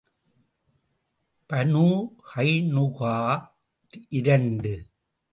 [1.49, 1.83] Banu
[2.29, 3.15] கைனுகா
[4.09, 4.73] இரண்டு.